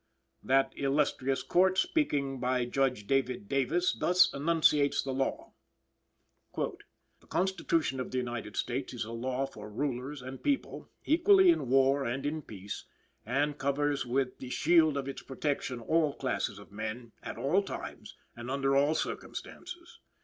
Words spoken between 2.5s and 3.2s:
Judge